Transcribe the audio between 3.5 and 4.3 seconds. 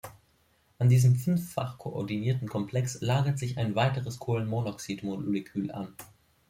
ein weiteres